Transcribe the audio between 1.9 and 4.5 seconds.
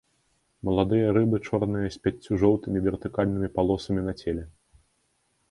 з пяццю жоўтымі вертыкальнымі палосамі на целе.